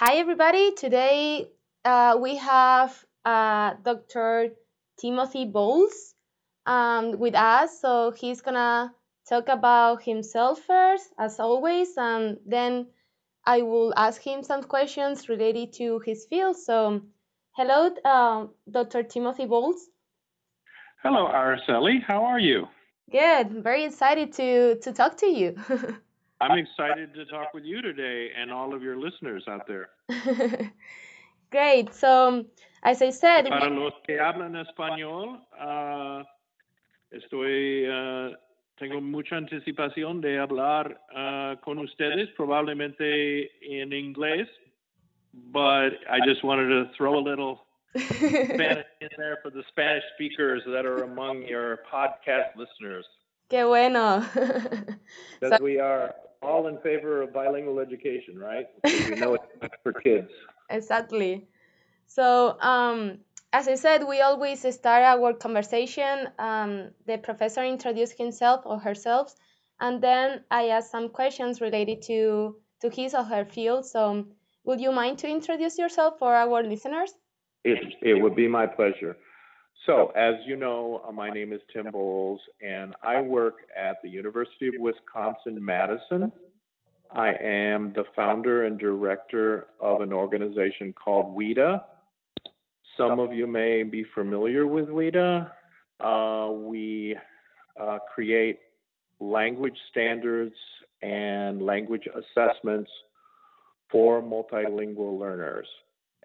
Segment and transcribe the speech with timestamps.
[0.00, 0.70] Hi, everybody.
[0.76, 1.48] Today
[1.84, 4.50] uh, we have uh, Dr.
[4.96, 6.14] Timothy Boals
[6.66, 7.80] um, with us.
[7.80, 8.92] So he's going to
[9.28, 12.86] talk about himself first, as always, and then
[13.44, 16.56] I will ask him some questions related to his field.
[16.56, 17.02] So,
[17.56, 19.02] hello, uh, Dr.
[19.02, 19.80] Timothy Boals.
[21.02, 22.04] Hello, Araceli.
[22.06, 22.68] How are you?
[23.10, 23.64] Good.
[23.64, 25.56] Very excited to, to talk to you.
[26.40, 29.88] I'm excited to talk with you today and all of your listeners out there.
[31.50, 31.94] Great.
[31.94, 32.44] So,
[32.82, 36.22] as I said, Para los que hablan español, uh,
[37.12, 38.36] estoy, uh,
[38.78, 44.46] tengo mucha anticipación de hablar uh, con ustedes, probablemente en inglés,
[45.52, 47.64] but I just wanted to throw a little
[47.96, 53.06] Spanish in there for the Spanish speakers that are among your podcast listeners.
[53.50, 54.24] Qué bueno.
[55.40, 58.66] Because we are all in favor of bilingual education, right?
[58.82, 60.30] Because we know it's for kids.
[60.70, 61.48] Exactly.
[62.06, 63.18] So, um,
[63.52, 66.28] as I said, we always start our conversation.
[66.38, 69.34] Um, the professor introduces himself or herself,
[69.80, 73.86] and then I ask some questions related to to his or her field.
[73.86, 74.26] So,
[74.64, 77.12] would you mind to introduce yourself for our listeners?
[77.64, 79.16] It, it would be my pleasure.
[79.88, 84.10] So, as you know, uh, my name is Tim Boals, and I work at the
[84.10, 86.30] University of Wisconsin Madison.
[87.10, 91.80] I am the founder and director of an organization called WIDA.
[92.98, 95.50] Some of you may be familiar with WIDA.
[96.00, 97.16] Uh, we
[97.80, 98.58] uh, create
[99.20, 100.54] language standards
[101.00, 102.90] and language assessments
[103.90, 105.66] for multilingual learners.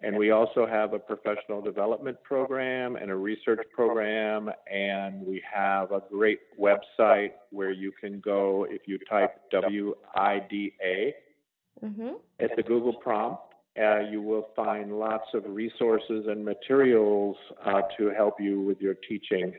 [0.04, 4.52] And we also have a professional development program and a research program.
[4.72, 11.14] And we have a great website where you can go if you type WIDA
[11.84, 12.12] Mm-hmm.
[12.40, 13.42] at the Google prompt.
[13.78, 18.94] Uh, you will find lots of resources and materials uh, to help you with your
[18.94, 19.54] teaching,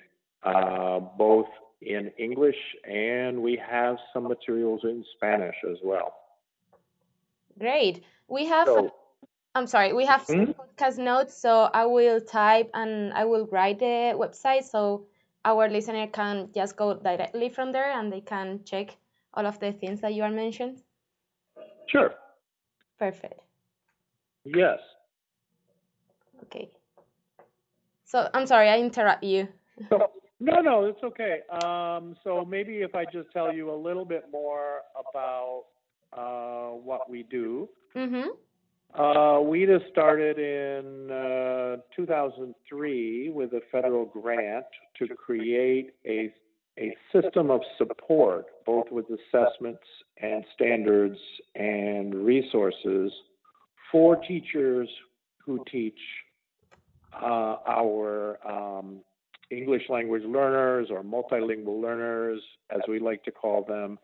[0.44, 1.48] uh, both
[1.82, 2.56] in English
[2.88, 6.14] and we have some materials in Spanish as well.
[7.58, 8.02] Great.
[8.28, 8.66] We have.
[8.66, 8.94] So,
[9.54, 9.92] I'm sorry.
[9.92, 10.54] We have some Mhm.
[10.56, 15.06] podcast notes, so I will type and I will write the website so
[15.44, 18.96] our listener can just go directly from there and they can check
[19.34, 20.82] all of the things that you are mentioned.
[21.86, 22.14] sure.
[22.98, 23.40] Perfect.
[24.44, 24.80] Yes.
[26.44, 26.70] Okay.
[28.04, 29.48] So I'm sorry, I interrupt you.
[29.88, 30.10] So,
[30.40, 31.40] no, no, it's okay.
[31.50, 35.64] Um, so maybe if I just tell you a little bit more about
[36.12, 37.68] uh, what we do.
[37.96, 38.28] Mm-hmm.
[38.94, 44.64] Uh, WIDA started in uh, 2003 with a federal grant
[44.96, 46.32] to create a,
[46.78, 49.82] a system of support, both with assessments
[50.22, 51.18] and standards
[51.56, 53.10] and resources
[53.90, 54.88] for teachers
[55.44, 55.98] who teach
[57.20, 59.00] uh, our um,
[59.50, 62.40] English language learners or multilingual learners,
[62.70, 63.98] as we like to call them.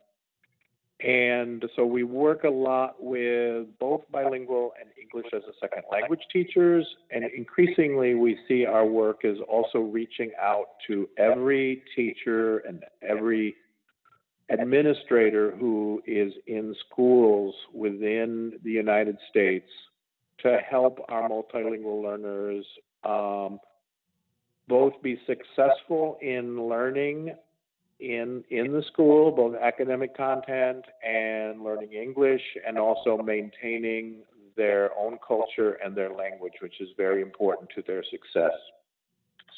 [1.02, 6.20] And so we work a lot with both bilingual and English as a second language
[6.32, 6.86] teachers.
[7.10, 13.56] And increasingly, we see our work is also reaching out to every teacher and every
[14.50, 19.68] administrator who is in schools within the United States
[20.42, 22.66] to help our multilingual learners
[23.04, 23.58] um,
[24.68, 27.34] both be successful in learning
[28.00, 34.22] in in the school, both academic content and learning English, and also maintaining
[34.56, 38.52] their own culture and their language, which is very important to their success.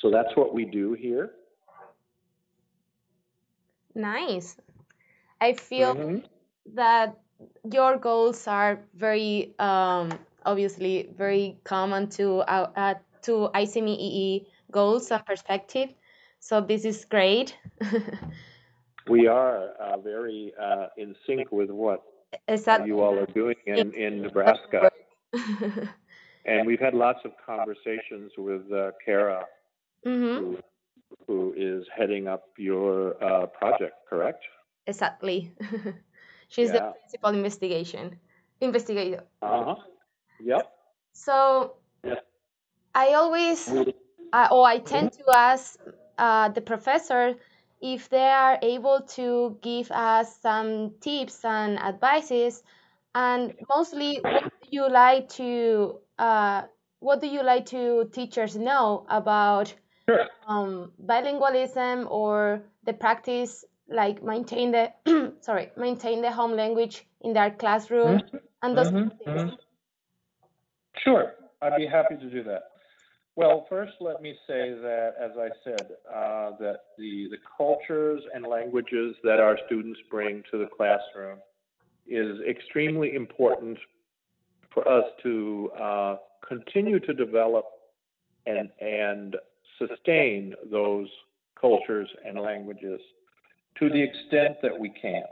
[0.01, 1.31] So that's what we do here.
[3.95, 4.57] Nice.
[5.41, 6.25] I feel Mhm.
[6.75, 7.19] that
[7.65, 10.11] your goals are very um,
[10.45, 15.91] obviously very common to uh, uh, to ICMEE goals and perspective.
[16.43, 17.57] So this is great.
[19.11, 22.03] We are uh, very uh, in sync with what
[22.47, 24.91] that you all are doing in, in Nebraska.
[26.45, 29.45] And we've had lots of conversations with uh, Kara,
[30.05, 30.39] mm-hmm.
[30.39, 30.59] who,
[31.27, 34.43] who is heading up your uh, project, correct?
[34.89, 35.53] Exactly.
[36.49, 38.19] She's the principal investigation
[38.61, 39.23] investigator.
[39.41, 39.75] Uh huh.
[40.43, 40.67] Yep.
[41.13, 42.15] So Yeah.
[42.95, 43.69] I always
[44.33, 45.79] uh, or I tend to ask
[46.19, 47.35] uh, the professor
[47.81, 52.63] if they are able to give us some tips and advices,
[53.15, 56.63] and mostly what do you like to uh,
[57.01, 59.75] what do you like to teachers know about
[60.09, 60.27] Sure.
[60.49, 64.93] um, bilingualism or the practice like maintain the
[65.41, 68.21] sorry maintain the home language in their classroom
[68.63, 69.53] and those kind of things.
[71.05, 72.72] Sure, I'd be happy to do that.
[73.35, 78.45] Well, first, let me say that, as I said, uh, that the, the cultures and
[78.45, 81.39] languages that our students bring to the classroom
[82.07, 83.79] is extremely important
[84.75, 87.65] for us to uh, continue to develop
[88.47, 89.37] and, and
[89.79, 91.09] sustain those
[91.59, 93.01] cultures and languages
[93.79, 95.23] to the extent that we can.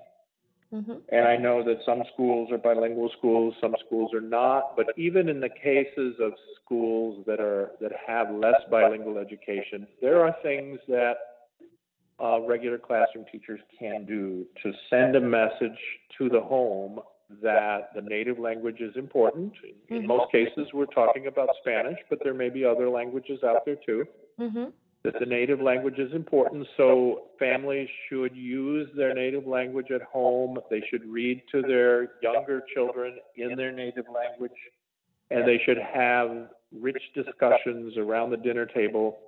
[0.72, 0.92] Mm-hmm.
[1.10, 4.76] And I know that some schools are bilingual schools, some schools are not.
[4.76, 6.32] But even in the cases of
[6.64, 11.14] schools that are that have less bilingual education, there are things that
[12.22, 15.78] uh, regular classroom teachers can do to send a message
[16.18, 17.00] to the home
[17.42, 19.52] that the native language is important.
[19.88, 20.06] In mm-hmm.
[20.06, 24.04] most cases, we're talking about Spanish, but there may be other languages out there too.
[24.38, 24.64] Mm-hmm
[25.02, 30.58] that the native language is important, so families should use their native language at home.
[30.70, 34.58] They should read to their younger children in their native language,
[35.30, 36.48] and they should have
[36.78, 39.18] rich discussions around the dinner table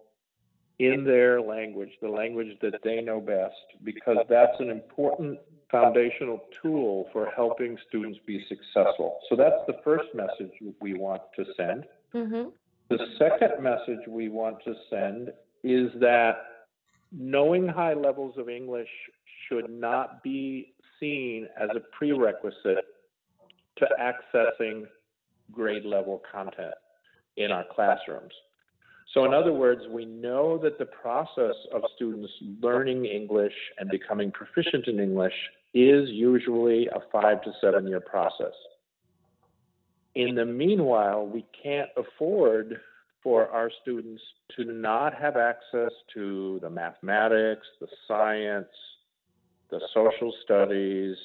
[0.78, 5.38] in their language, the language that they know best, because that's an important
[5.70, 9.18] foundational tool for helping students be successful.
[9.30, 11.84] So that's the first message we want to send.
[12.14, 12.50] Mm-hmm.
[12.90, 15.30] The second message we want to send
[15.62, 16.32] is that
[17.10, 18.88] knowing high levels of English
[19.48, 22.84] should not be seen as a prerequisite
[23.76, 24.84] to accessing
[25.50, 26.74] grade level content
[27.36, 28.32] in our classrooms.
[29.14, 32.32] So, in other words, we know that the process of students
[32.62, 35.34] learning English and becoming proficient in English
[35.74, 38.54] is usually a five to seven year process.
[40.14, 42.80] In the meanwhile, we can't afford
[43.22, 44.22] for our students
[44.56, 48.66] to not have access to the mathematics, the science,
[49.70, 51.16] the social studies,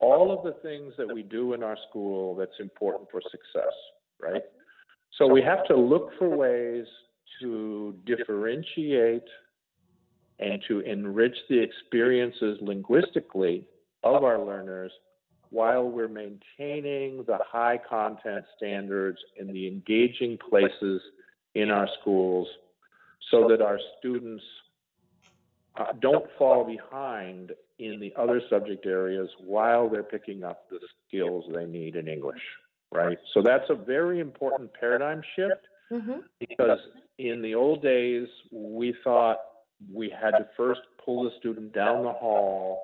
[0.00, 3.72] all of the things that we do in our school that's important for success,
[4.20, 4.42] right?
[5.18, 6.86] So we have to look for ways
[7.40, 9.24] to differentiate
[10.38, 13.66] and to enrich the experiences linguistically
[14.02, 14.92] of our learners
[15.50, 21.00] while we're maintaining the high content standards and the engaging places
[21.54, 22.48] in our schools
[23.30, 24.42] so that our students
[25.76, 31.44] uh, don't fall behind in the other subject areas while they're picking up the skills
[31.54, 32.42] they need in English,
[32.92, 33.18] right?
[33.32, 36.20] So that's a very important paradigm shift mm-hmm.
[36.38, 36.78] because
[37.18, 39.38] in the old days, we thought
[39.92, 42.82] we had to first pull the student down the hall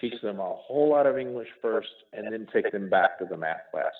[0.00, 3.36] teach them a whole lot of English first, and then take them back to the
[3.36, 3.92] math class.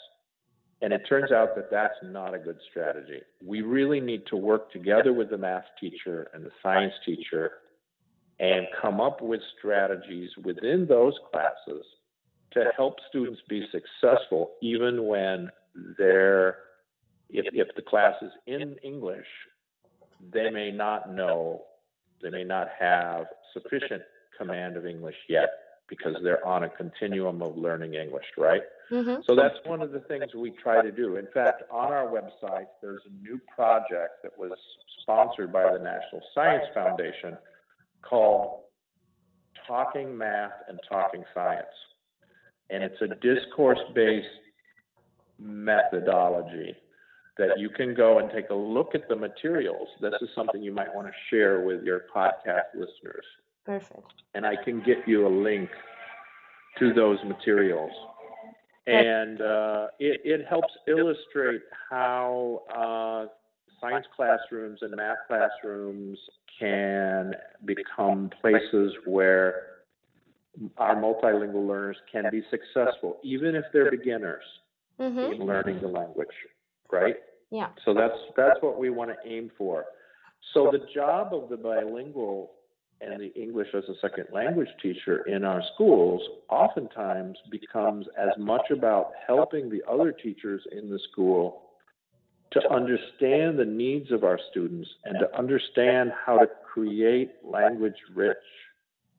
[0.82, 3.22] And it turns out that that's not a good strategy.
[3.42, 7.52] We really need to work together with the math teacher and the science teacher
[8.40, 11.84] and come up with strategies within those classes
[12.52, 15.48] to help students be successful even when
[15.96, 16.58] they're
[17.30, 19.26] if, if the class is in English,
[20.32, 21.62] they may not know,
[22.22, 24.02] they may not have sufficient
[24.38, 25.48] command of English yet
[25.96, 28.62] because they're on a continuum of learning English, right?
[28.90, 29.22] Mm-hmm.
[29.26, 31.16] So that's one of the things we try to do.
[31.16, 34.52] In fact, on our website, there's a new project that was
[35.02, 37.36] sponsored by the National Science Foundation
[38.02, 38.60] called
[39.66, 41.66] Talking Math and Talking Science.
[42.70, 44.26] And it's a discourse based
[45.38, 46.74] methodology
[47.36, 49.88] that you can go and take a look at the materials.
[50.00, 53.24] This is something you might want to share with your podcast listeners.
[53.64, 54.12] Perfect.
[54.34, 55.70] And I can get you a link
[56.78, 57.92] to those materials.
[58.86, 63.26] And uh, it, it helps illustrate how uh,
[63.80, 66.18] science classrooms and math classrooms
[66.58, 67.32] can
[67.64, 69.62] become places where
[70.76, 74.44] our multilingual learners can be successful, even if they're beginners
[75.00, 75.32] mm-hmm.
[75.32, 76.28] in learning the language,
[76.92, 77.16] right?
[77.50, 77.68] Yeah.
[77.84, 79.84] So that's that's what we want to aim for.
[80.52, 82.52] So the job of the bilingual
[83.00, 88.70] and the English as a second language teacher in our schools oftentimes becomes as much
[88.70, 91.62] about helping the other teachers in the school
[92.52, 98.36] to understand the needs of our students and to understand how to create language rich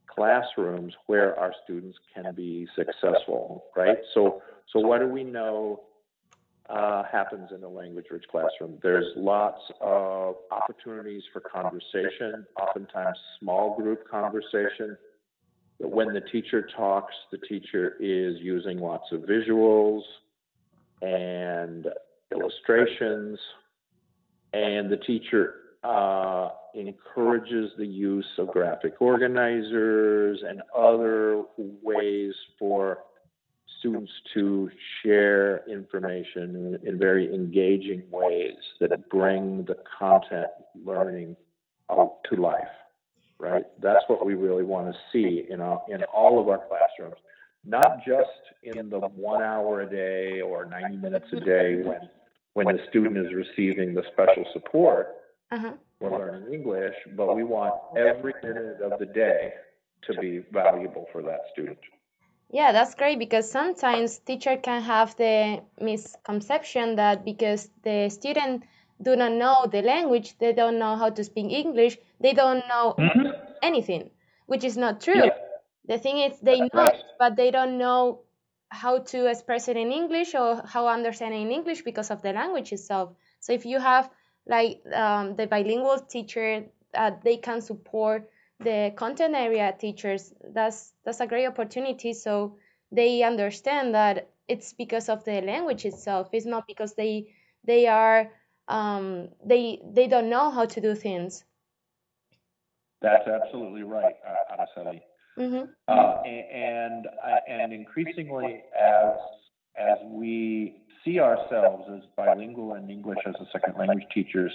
[0.08, 3.98] classrooms where our students can be successful, right?
[4.14, 4.42] So,
[4.72, 5.82] so what do we know
[6.70, 8.80] uh, happens in a language rich classroom.
[8.82, 14.98] There's lots of opportunities for conversation, oftentimes small group conversation.
[15.80, 20.02] But When the teacher talks, the teacher is using lots of visuals
[21.02, 21.88] and
[22.32, 23.38] illustrations,
[24.54, 33.00] and the teacher uh, encourages the use of graphic organizers and other ways for
[33.86, 34.70] students to
[35.04, 40.48] share information in, in very engaging ways that bring the content
[40.84, 41.36] learning
[41.92, 42.64] out to life.
[43.38, 43.66] Right.
[43.82, 47.18] That's what we really want to see in all, in all of our classrooms,
[47.66, 48.30] not just
[48.64, 52.00] in the one hour a day or 90 minutes a day when
[52.54, 55.16] when the student is receiving the special support
[55.52, 55.74] Uh-huh.
[56.00, 59.52] for learning English, but we want every minute of the day
[60.08, 61.78] to be valuable for that student.
[62.56, 68.64] Yeah, that's great because sometimes teacher can have the misconception that because the student
[69.02, 72.96] do not know the language, they don't know how to speak English, they don't know
[73.62, 74.10] anything,
[74.46, 75.26] which is not true.
[75.26, 75.36] Yeah.
[75.90, 77.04] The thing is they know Right.
[77.20, 78.22] but they don't know
[78.70, 82.32] how to express it in English or how understand it in English because of the
[82.32, 83.10] language itself.
[83.42, 84.10] So if you have
[84.48, 90.34] like um, the bilingual teacher, uh, they can support the content area teachers.
[90.54, 92.14] That's that's a great opportunity.
[92.14, 92.58] So
[92.92, 96.30] they understand that it's because of the language itself.
[96.32, 97.34] It's not because they
[97.66, 98.32] they are
[98.68, 101.44] um, they they don't know how to do things.
[103.02, 105.02] That's absolutely right, uh, Araceli.
[105.38, 109.18] hmm Uh, and uh, and increasingly, as
[109.78, 114.52] as we see ourselves as bilingual and English as a second language teachers,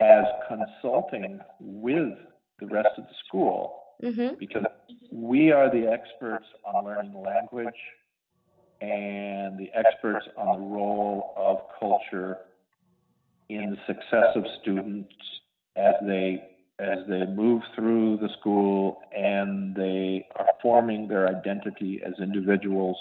[0.00, 2.16] as consulting with
[2.60, 4.64] the rest of the school, hmm because
[5.10, 7.74] we are the experts on learning language
[8.80, 12.38] and the experts on the role of culture
[13.48, 15.12] in the success of students
[15.76, 16.42] as they
[16.78, 22.96] as they move through the school and they are forming their identity as individuals,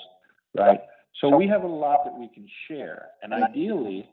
[0.57, 0.79] right?
[1.21, 4.09] So we have a lot that we can share, and ideally,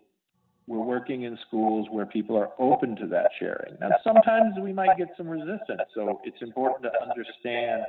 [0.66, 3.74] we're working in schools where people are open to that sharing.
[3.80, 7.82] Now, sometimes we might get some resistance, so it's important to understand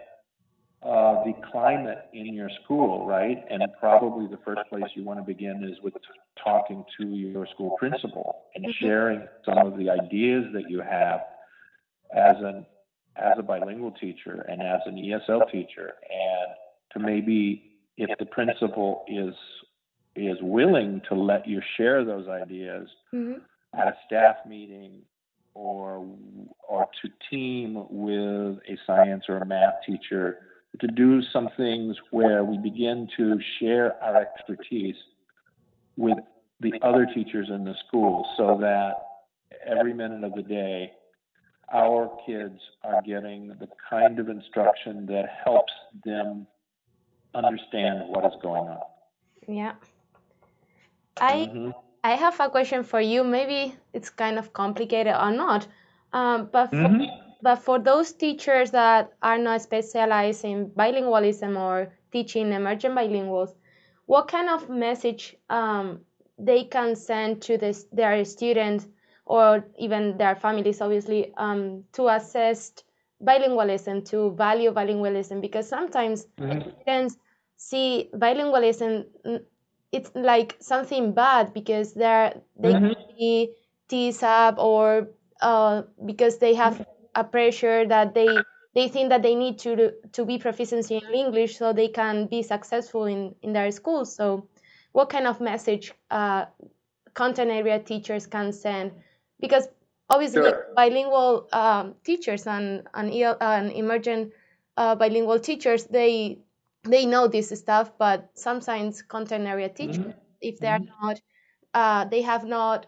[0.84, 3.44] uh, the climate in your school, right?
[3.50, 5.94] And probably the first place you want to begin is with
[6.44, 11.22] talking to your school principal and sharing some of the ideas that you have
[12.16, 12.66] as an
[13.18, 16.54] as a bilingual teacher and as an ESL teacher, and
[16.92, 19.34] to maybe if the principal is
[20.16, 23.34] is willing to let you share those ideas hmm
[23.78, 25.02] at a staff meeting
[25.54, 26.06] or
[26.68, 30.38] or to team with a science or a math teacher
[30.80, 34.96] to do some things where we begin to share our expertise
[35.98, 36.18] with
[36.62, 38.94] the other teachers in the school so that
[39.66, 40.92] every minute of the day
[41.74, 45.74] our kids are getting the kind of instruction that helps
[46.06, 46.46] them
[47.34, 48.80] understand what is going on.
[49.48, 49.74] Yeah.
[51.20, 51.74] I Mhm.
[52.04, 53.24] I have a question for you.
[53.24, 55.68] Maybe it's kind of complicated or not.
[56.14, 57.08] Um, but for, Mhm.
[57.42, 63.56] but for those teachers that are not specialized in bilingualism or teaching emergent bilinguals,
[64.06, 66.06] what kind of message um,
[66.38, 68.88] they can send to this, their students
[69.26, 72.74] or even their families, obviously, um, to assess
[73.24, 75.42] bilingualism, to value bilingualism?
[75.42, 76.76] Because sometimes Mhm.
[76.82, 77.18] students
[77.58, 79.06] see bilingualism
[79.96, 82.88] it's like something bad because they're they Mhm.
[82.88, 83.54] can be
[83.90, 85.10] teased up or
[85.42, 86.86] uh, because they have
[87.16, 91.58] a pressure that they they think that they need to to be proficiency in English
[91.58, 94.06] so they can be successful in in their school.
[94.06, 94.48] So,
[94.94, 96.46] what kind of message uh,
[97.14, 98.92] content area teachers can send?
[99.40, 99.68] Because
[100.10, 100.66] obviously Sure.
[100.76, 104.34] bilingual um, teachers and and, EL and emergent
[104.78, 106.40] uh, bilingual teachers they
[106.86, 111.22] they know this stuff, but sometimes content area teachers, if they are not,
[111.74, 112.86] uh, they have not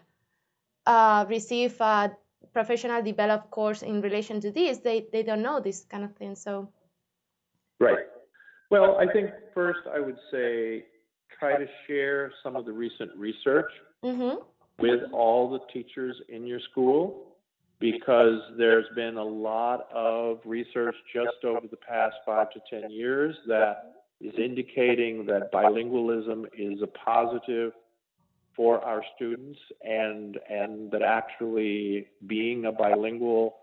[0.86, 2.10] uh, received a
[2.52, 6.34] professional developed course in relation to this, they, they don't know this kind of thing.
[6.34, 6.68] So,
[7.80, 8.06] Right.
[8.70, 10.84] Well, I think first I would say
[11.38, 13.70] try to share some of the recent research
[14.02, 14.34] hmm
[14.80, 17.27] with all the teachers in your school
[17.80, 23.36] because there's been a lot of research just over the past five to 10 years
[23.46, 27.72] that is indicating that bilingualism is a positive
[28.56, 33.58] for our students and and that actually being a bilingual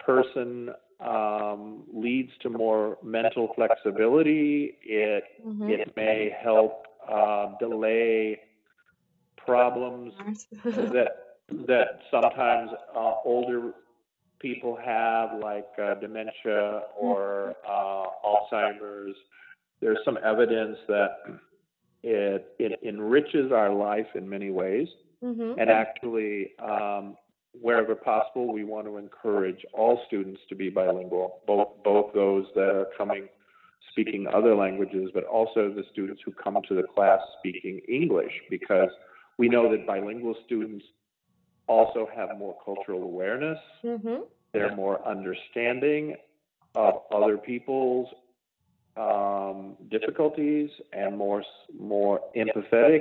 [0.00, 4.78] person um, leads to more mental flexibility.
[4.82, 8.40] It hmm it may help uh, delay
[9.36, 10.12] problems
[10.64, 11.25] that
[11.66, 13.72] that sometimes uh, older
[14.40, 19.16] people have, like uh, dementia or uh, Alzheimer's.
[19.80, 21.10] There's some evidence that
[22.02, 24.88] it it enriches our life in many ways,
[25.22, 27.16] hmm and actually, um,
[27.60, 32.68] wherever possible, we want to encourage all students to be bilingual, both both those that
[32.68, 33.28] are coming
[33.90, 38.90] speaking other languages, but also the students who come to the class speaking English, because
[39.38, 40.84] we know that bilingual students
[41.66, 43.58] also have more cultural awareness.
[43.84, 44.22] Mm-hmm.
[44.52, 46.16] They're more understanding
[46.74, 48.08] of other people's
[48.96, 51.42] um, difficulties and more
[51.78, 53.00] more empathetic.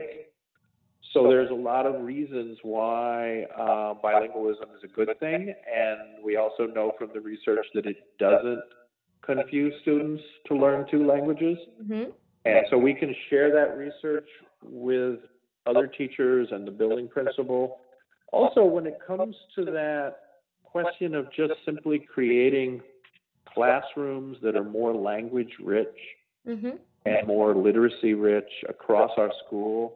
[1.13, 6.35] So there's a lot of reasons why uh, bilingualism is a good thing, and we
[6.35, 8.61] also know from the research that it doesn't
[9.21, 11.57] confuse students to learn two languages.
[11.81, 12.11] Mm-hmm.
[12.45, 14.27] And so we can share that research
[14.61, 15.19] with
[15.65, 17.79] other teachers and the building principal.
[18.35, 20.15] Also, when it comes to that
[20.65, 22.81] question of just simply creating
[23.45, 25.87] classrooms that are more language rich
[26.45, 26.77] Mm-hmm.
[27.07, 29.95] and more literacy rich across our school,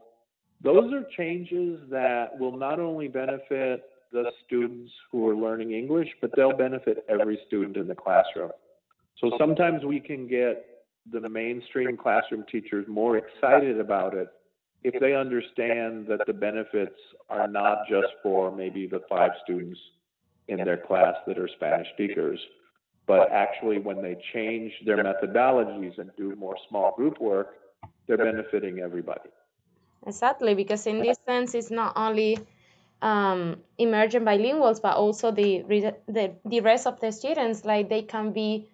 [0.63, 6.31] those are changes that will not only benefit the students who are learning English, but
[6.35, 8.49] they'll benefit every student in the classroom.
[9.19, 10.65] So sometimes we can get
[11.11, 14.29] the mainstream classroom teachers more excited about it
[14.83, 19.79] if they understand that the benefits are not just for maybe the five students
[20.47, 22.39] in their class that are Spanish speakers,
[23.05, 27.55] but actually when they change their methodologies and do more small group work,
[28.07, 29.29] they're benefiting everybody.
[30.07, 32.39] Exactly, because in this sense, it's not only
[33.01, 35.63] um, emergent bilinguals, but also the,
[36.07, 37.65] the the rest of the students.
[37.65, 38.67] Like they can be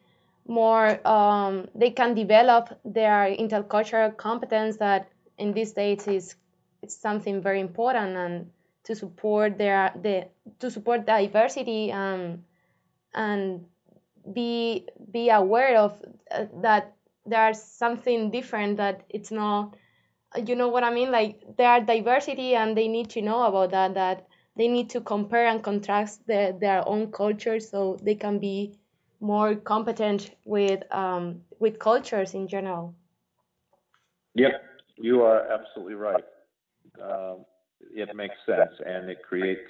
[0.48, 6.36] more, um, they can develop their intercultural competence that in these days is
[6.82, 8.52] it's something very important and
[8.84, 10.28] to support their the
[10.60, 12.44] to support diversity um,
[13.14, 13.66] and
[14.34, 16.02] be be aware of
[16.32, 16.94] uh, that
[17.26, 19.76] there's something different that it's not
[20.46, 21.12] you know what I mean?
[21.12, 24.28] Like there are diversity and they need to know about that, that
[24.58, 28.78] they need to compare and contrast their, their own culture so they can be
[29.20, 32.94] more competent with um, with cultures in general.
[34.36, 34.62] Yep,
[34.98, 36.26] you are absolutely right.
[37.02, 37.46] Um,
[37.94, 39.70] it makes sense and it creates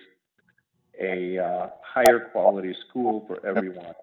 [0.99, 3.95] a uh, higher quality school for everyone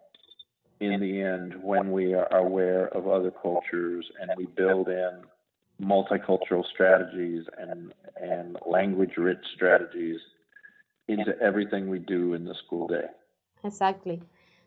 [0.81, 5.23] in the end when we are aware of other cultures and we build in
[5.81, 10.21] multicultural strategies and and language rich strategies
[11.09, 13.07] into everything we do in the school day.
[13.65, 14.23] Exactly.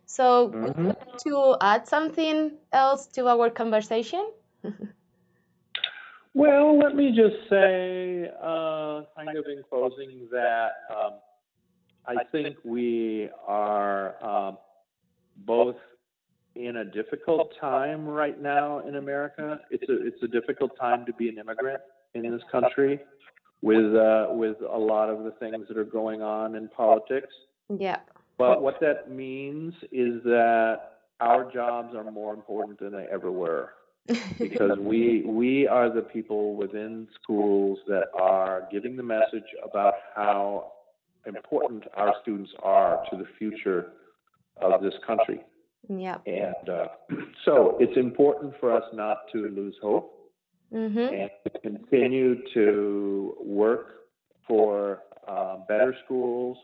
[0.05, 0.87] So, would you Mhm.
[0.89, 4.31] like to add something else to our conversation?
[6.35, 11.13] Well, let me just say, uh, kind of in closing, that um,
[12.05, 14.57] I think we are um,
[15.45, 15.77] both
[16.55, 19.61] in a difficult time right now in America.
[19.71, 21.79] It's a it's a difficult time to be an immigrant
[22.15, 22.99] in this country,
[23.61, 27.33] with uh, with a lot of the things that are going on in politics.
[27.69, 27.99] Yeah.
[28.37, 30.79] But what that means is that
[31.21, 33.69] our jobs are more important than they ever were
[34.39, 40.71] because we we are the people within schools that are giving the message about how
[41.25, 43.93] important our students are to the future
[44.61, 45.41] of this country.
[45.89, 46.17] yeah.
[46.27, 46.85] And uh,
[47.45, 50.15] so it's important for us not to lose hope
[50.73, 50.97] Mm-hmm.
[50.97, 54.07] and to continue to work
[54.47, 56.57] for uh, better schools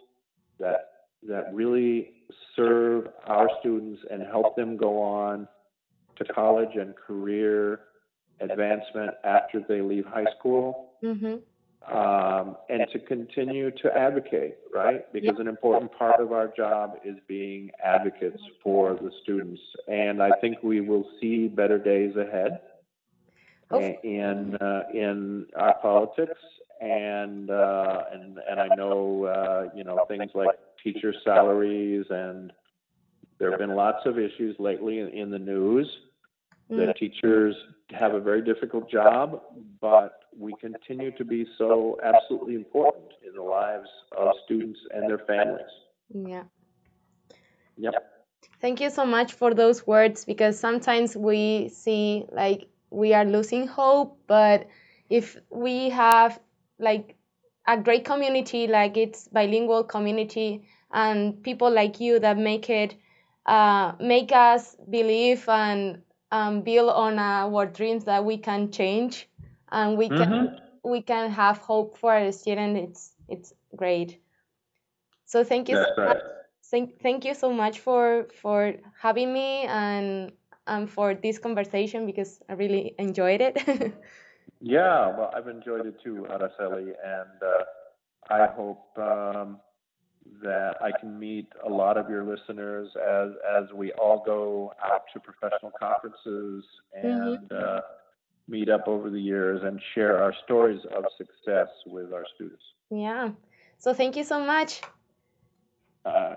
[0.60, 0.90] that
[1.28, 2.10] that really
[2.56, 5.48] serve our students and help them go on
[6.24, 7.82] to college and career
[8.40, 11.98] advancement after they leave high school Mm-hmm.
[11.98, 15.12] um, and to continue to advocate, right?
[15.12, 19.60] Because an important part of our job is being advocates for the students.
[19.88, 22.60] And I think we will see better days ahead
[23.72, 23.98] Hopefully.
[24.04, 26.40] in uh, in our politics,
[26.82, 30.50] and uh, and and I know uh, you know things like
[30.84, 32.54] teacher salaries, and
[33.40, 35.88] there have been lots of issues lately in, in the news.
[36.78, 37.56] That teachers
[37.92, 39.42] have a very difficult job,
[39.80, 45.20] but we continue to be so absolutely important in the lives of students and their
[45.20, 45.66] families.
[46.14, 46.44] Yeah.
[47.78, 47.94] Yep.
[48.62, 53.68] Thank you so much for those words because sometimes we see like we are losing
[53.68, 54.68] hope, but
[55.10, 56.40] if we have
[56.80, 57.16] like
[57.68, 62.96] a great community, like it's bilingual community, and people like you that make it,
[63.46, 69.30] uh, make us believe and um, build on our dreams that we can change,
[69.72, 72.78] and we can we can have hope for our student.
[72.78, 74.22] It's it's great.
[75.26, 76.18] So thank you so much
[76.72, 80.32] thank, thank you so much for for having me and
[80.68, 83.58] and for this conversation because I really enjoyed it.
[84.64, 87.64] Yeah, well, I've enjoyed it too, Araceli, and uh,
[88.30, 89.60] I hope um,
[90.42, 95.04] that I can meet a lot of your listeners as as we all go out
[95.14, 97.82] to professional conferences and uh,
[98.48, 102.64] meet up over the years and share our stories of success with our students.
[102.90, 103.30] Yeah.
[103.80, 104.82] So thank you so much.
[106.06, 106.36] Uh,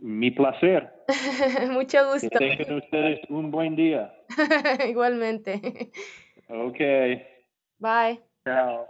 [0.00, 0.90] mi placer.
[1.70, 2.38] Mucho Que gusto.
[2.38, 4.10] tengan ustedes un buen día.
[4.80, 5.90] Igualmente.
[6.50, 7.26] Okay.
[7.80, 8.18] Bye.
[8.44, 8.88] Ciao.